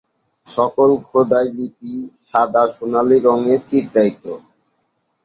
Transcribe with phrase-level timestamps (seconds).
[0.47, 1.93] সকল খোদাই লিপি
[2.25, 4.23] সাদা সোনালি রঙে চিত্রিত।